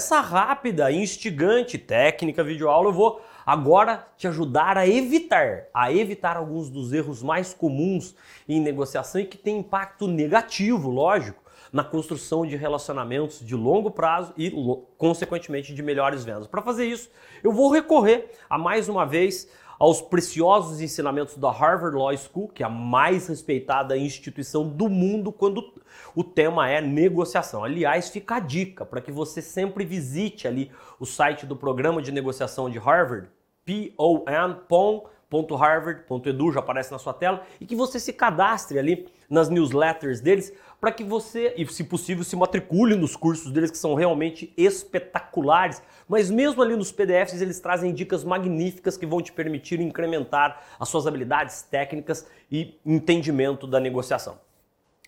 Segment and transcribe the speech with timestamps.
[0.00, 6.70] nessa rápida, instigante técnica videoaula eu vou agora te ajudar a evitar, a evitar alguns
[6.70, 8.14] dos erros mais comuns
[8.48, 14.32] em negociação e que tem impacto negativo, lógico, na construção de relacionamentos de longo prazo
[14.38, 14.50] e,
[14.96, 16.46] consequentemente, de melhores vendas.
[16.46, 17.10] Para fazer isso,
[17.44, 19.50] eu vou recorrer a mais uma vez
[19.80, 25.32] aos preciosos ensinamentos da Harvard Law School, que é a mais respeitada instituição do mundo
[25.32, 25.72] quando
[26.14, 27.64] o tema é negociação.
[27.64, 32.12] Aliás, fica a dica para que você sempre visite ali o site do programa de
[32.12, 33.30] negociação de Harvard,
[35.30, 40.52] pon.harvard.edu, já aparece na sua tela, e que você se cadastre ali nas newsletters deles
[40.80, 45.80] para que você, e se possível, se matricule nos cursos deles que são realmente espetaculares.
[46.08, 50.88] Mas mesmo ali nos PDFs eles trazem dicas magníficas que vão te permitir incrementar as
[50.88, 54.40] suas habilidades técnicas e entendimento da negociação.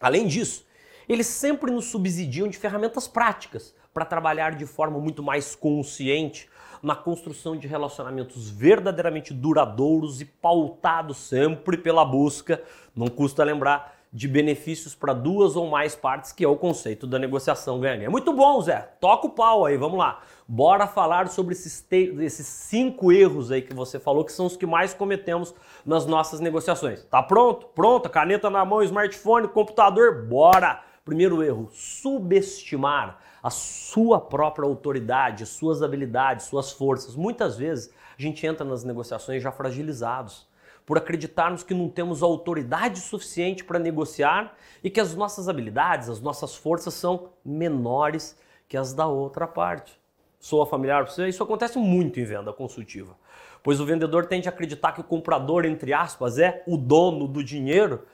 [0.00, 0.64] Além disso,
[1.08, 6.48] eles sempre nos subsidiam de ferramentas práticas para trabalhar de forma muito mais consciente
[6.82, 12.60] na construção de relacionamentos verdadeiramente duradouros e pautados sempre pela busca,
[12.94, 17.18] não custa lembrar, de benefícios para duas ou mais partes, que é o conceito da
[17.18, 18.10] negociação ganha-ganha.
[18.10, 18.90] Muito bom, Zé.
[19.00, 20.20] Toca o pau aí, vamos lá.
[20.46, 24.66] Bora falar sobre esses, esses cinco erros aí que você falou, que são os que
[24.66, 25.54] mais cometemos
[25.86, 27.02] nas nossas negociações.
[27.04, 27.68] Tá pronto?
[27.68, 28.10] Pronta?
[28.10, 30.26] Caneta na mão, smartphone, computador?
[30.26, 30.82] Bora!
[31.04, 37.16] Primeiro erro, subestimar a sua própria autoridade, suas habilidades, suas forças.
[37.16, 40.46] Muitas vezes a gente entra nas negociações já fragilizados
[40.86, 46.20] por acreditarmos que não temos autoridade suficiente para negociar e que as nossas habilidades, as
[46.20, 50.00] nossas forças são menores que as da outra parte.
[50.38, 51.28] Soa familiar para você?
[51.28, 53.16] Isso acontece muito em venda consultiva,
[53.60, 57.42] pois o vendedor tende a acreditar que o comprador, entre aspas, é o dono do
[57.42, 58.04] dinheiro,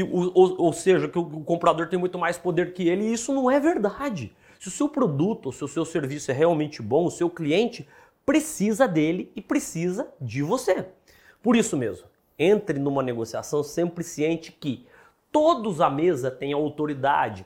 [0.00, 3.50] ou, ou seja, que o comprador tem muito mais poder que ele, e isso não
[3.50, 4.34] é verdade.
[4.58, 7.86] Se o seu produto ou se o seu serviço é realmente bom, o seu cliente
[8.24, 10.86] precisa dele e precisa de você.
[11.42, 12.06] Por isso mesmo,
[12.38, 14.86] entre numa negociação sempre ciente que
[15.30, 17.44] todos à mesa têm autoridade,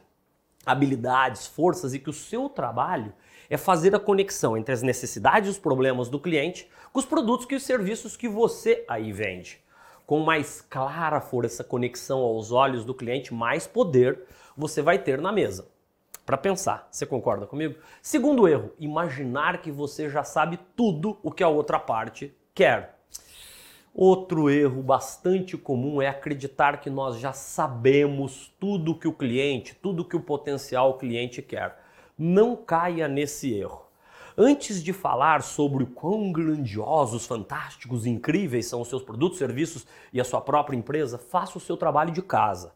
[0.65, 3.13] habilidades, forças e que o seu trabalho
[3.49, 7.47] é fazer a conexão entre as necessidades e os problemas do cliente com os produtos
[7.51, 9.61] e os serviços que você aí vende.
[10.07, 14.23] Com mais clara for essa conexão aos olhos do cliente, mais poder
[14.57, 15.69] você vai ter na mesa.
[16.25, 17.77] Para pensar, você concorda comigo?
[18.01, 23.01] Segundo erro, imaginar que você já sabe tudo o que a outra parte quer.
[23.93, 30.05] Outro erro bastante comum é acreditar que nós já sabemos tudo que o cliente, tudo
[30.05, 31.81] que o potencial cliente quer.
[32.17, 33.86] Não caia nesse erro.
[34.39, 40.21] Antes de falar sobre o quão grandiosos, fantásticos, incríveis são os seus produtos, serviços e
[40.21, 42.75] a sua própria empresa, faça o seu trabalho de casa.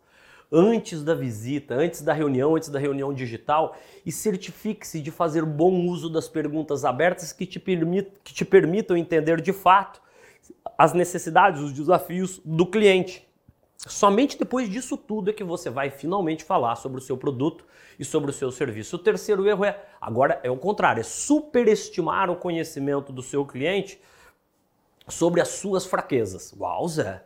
[0.51, 3.77] Antes da visita, antes da reunião, antes da reunião digital
[4.07, 9.43] e certifique-se de fazer bom uso das perguntas abertas que te, que te permitam entender
[9.43, 10.01] de fato
[10.79, 13.30] as necessidades, os desafios do cliente.
[13.89, 17.65] Somente depois disso tudo é que você vai finalmente falar sobre o seu produto
[17.99, 18.97] e sobre o seu serviço.
[18.97, 23.99] O terceiro erro é, agora é o contrário, é superestimar o conhecimento do seu cliente
[25.09, 26.55] sobre as suas fraquezas.
[26.59, 27.25] Uau, Zé!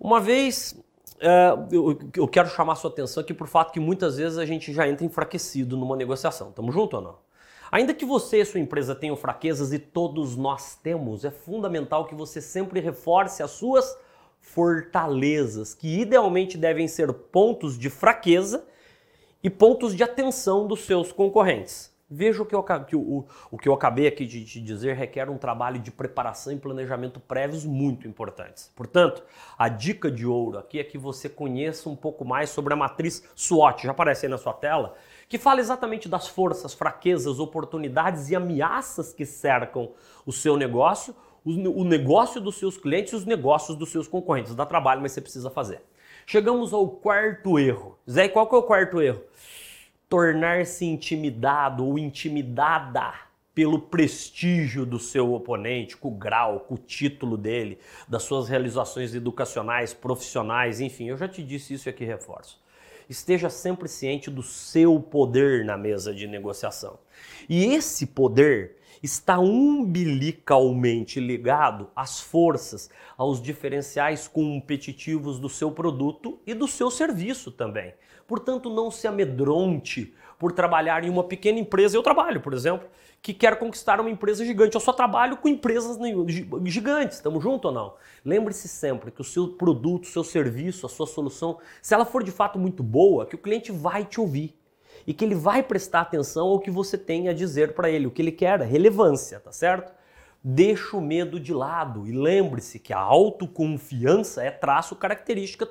[0.00, 0.82] Uma vez,
[1.20, 1.52] é,
[2.16, 5.06] eu quero chamar sua atenção aqui por fato que muitas vezes a gente já entra
[5.06, 6.50] enfraquecido numa negociação.
[6.50, 7.18] Tamo junto ou não?
[7.70, 12.16] Ainda que você e sua empresa tenham fraquezas e todos nós temos, é fundamental que
[12.16, 13.96] você sempre reforce as suas
[14.46, 18.64] fortalezas, que idealmente devem ser pontos de fraqueza
[19.42, 21.94] e pontos de atenção dos seus concorrentes.
[22.08, 25.28] Veja o que eu, que o, o que eu acabei aqui de te dizer requer
[25.28, 28.70] um trabalho de preparação e planejamento prévios muito importantes.
[28.76, 29.24] Portanto,
[29.58, 33.24] a dica de ouro aqui é que você conheça um pouco mais sobre a matriz
[33.34, 34.94] SWOT, já aparece aí na sua tela,
[35.28, 39.90] que fala exatamente das forças, fraquezas, oportunidades e ameaças que cercam
[40.24, 41.14] o seu negócio,
[41.46, 44.54] o negócio dos seus clientes e os negócios dos seus concorrentes.
[44.54, 45.80] Dá trabalho, mas você precisa fazer.
[46.26, 47.96] Chegamos ao quarto erro.
[48.10, 49.22] Zé, qual que é o quarto erro?
[50.08, 53.14] Tornar-se intimidado ou intimidada
[53.54, 59.14] pelo prestígio do seu oponente, com o grau, com o título dele, das suas realizações
[59.14, 62.60] educacionais, profissionais, enfim, eu já te disse isso e aqui reforço
[63.08, 66.98] esteja sempre ciente do seu poder na mesa de negociação.
[67.48, 68.76] E esse poder
[69.06, 77.50] está umbilicalmente ligado às forças, aos diferenciais competitivos do seu produto e do seu serviço
[77.50, 77.94] também.
[78.26, 81.96] Portanto, não se amedronte por trabalhar em uma pequena empresa.
[81.96, 82.88] Eu trabalho, por exemplo,
[83.22, 84.74] que quer conquistar uma empresa gigante.
[84.74, 85.96] Eu só trabalho com empresas
[86.64, 87.18] gigantes.
[87.18, 87.94] Estamos juntos ou não?
[88.24, 92.24] Lembre-se sempre que o seu produto, o seu serviço, a sua solução, se ela for
[92.24, 94.55] de fato muito boa, que o cliente vai te ouvir
[95.06, 98.06] e que ele vai prestar atenção ao que você tem a dizer para ele.
[98.06, 99.92] O que ele quer é relevância, tá certo?
[100.42, 105.68] Deixa o medo de lado e lembre-se que a autoconfiança é traço característica,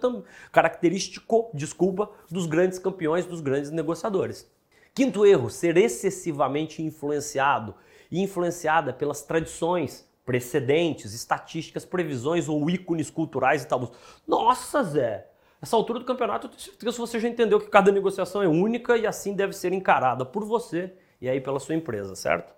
[0.51, 4.49] característico desculpa, dos grandes campeões, dos grandes negociadores.
[4.93, 7.75] Quinto erro, ser excessivamente influenciado
[8.11, 13.91] e influenciada pelas tradições, precedentes, estatísticas, previsões ou ícones culturais e tabus.
[14.27, 15.34] Nossa, Zé!
[15.61, 18.47] Essa altura do campeonato, eu tenho certeza que você já entendeu que cada negociação é
[18.47, 22.53] única e assim deve ser encarada por você e aí pela sua empresa, certo?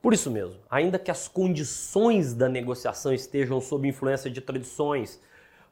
[0.00, 5.20] Por isso mesmo, ainda que as condições da negociação estejam sob influência de tradições,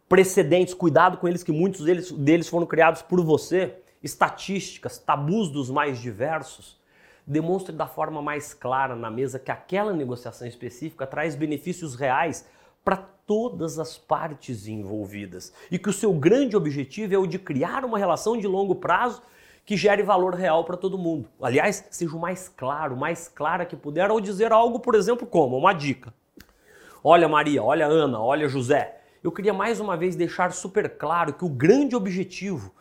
[0.09, 5.69] precedentes, cuidado com eles que muitos deles, deles foram criados por você, estatísticas, tabus dos
[5.69, 6.81] mais diversos,
[7.27, 12.47] demonstre da forma mais clara na mesa que aquela negociação específica traz benefícios reais
[12.85, 17.85] para todas as partes envolvidas e que o seu grande objetivo é o de criar
[17.85, 19.23] uma relação de longo prazo
[19.65, 21.29] que gere valor real para todo mundo.
[21.41, 25.57] Aliás, seja o mais claro, mais clara que puder ao dizer algo, por exemplo, como
[25.57, 26.13] uma dica.
[27.05, 29.01] Olha Maria, olha Ana, olha José.
[29.23, 32.75] Eu queria mais uma vez deixar super claro que o grande objetivo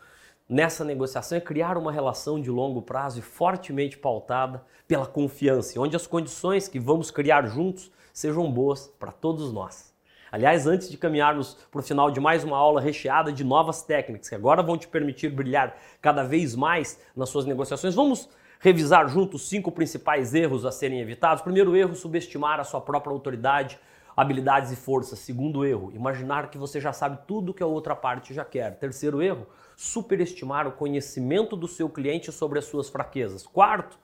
[0.50, 5.94] nessa negociação é criar uma relação de longo prazo e fortemente pautada pela confiança, onde
[5.94, 9.94] as condições que vamos criar juntos sejam boas para todos nós.
[10.32, 14.28] Aliás, antes de caminharmos para o final de mais uma aula recheada de novas técnicas
[14.28, 19.48] que agora vão te permitir brilhar cada vez mais nas suas negociações, vamos revisar juntos
[19.48, 21.42] cinco principais erros a serem evitados.
[21.42, 23.78] Primeiro erro, subestimar a sua própria autoridade,
[24.20, 25.18] habilidades e forças.
[25.18, 28.76] Segundo erro, imaginar que você já sabe tudo que a outra parte já quer.
[28.78, 33.46] Terceiro erro, superestimar o conhecimento do seu cliente sobre as suas fraquezas.
[33.46, 33.98] Quarto,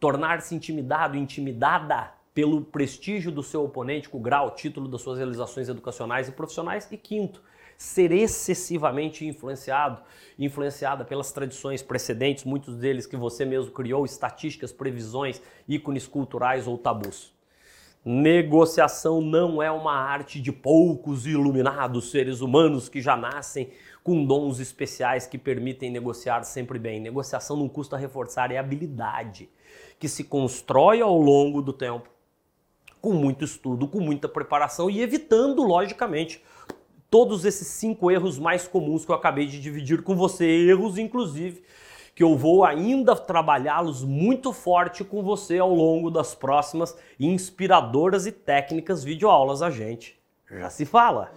[0.00, 5.68] tornar-se intimidado, intimidada pelo prestígio do seu oponente, com o grau, título das suas realizações
[5.68, 6.88] educacionais e profissionais.
[6.90, 7.40] E quinto,
[7.78, 10.02] ser excessivamente influenciado,
[10.36, 16.76] influenciada pelas tradições precedentes, muitos deles que você mesmo criou, estatísticas, previsões, ícones culturais ou
[16.76, 17.33] tabus.
[18.04, 23.70] Negociação não é uma arte de poucos iluminados seres humanos que já nascem
[24.02, 27.00] com dons especiais que permitem negociar sempre bem.
[27.00, 29.48] Negociação não custa reforçar, é habilidade
[29.98, 32.10] que se constrói ao longo do tempo
[33.00, 36.42] com muito estudo, com muita preparação e evitando, logicamente,
[37.10, 41.62] todos esses cinco erros mais comuns que eu acabei de dividir com você, erros inclusive
[42.14, 48.32] que eu vou ainda trabalhá-los muito forte com você ao longo das próximas inspiradoras e
[48.32, 50.18] técnicas videoaulas a gente.
[50.50, 51.32] Já se fala!